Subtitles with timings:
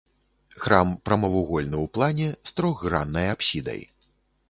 [0.63, 3.81] Храм прамавугольны ў плане, з трохграннай апсідай.